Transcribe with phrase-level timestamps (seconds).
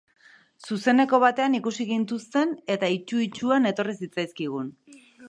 [0.67, 4.73] Zuzeneko batean ikusi gintuzten eta itsu-itsuan etorri zitzaizkigun.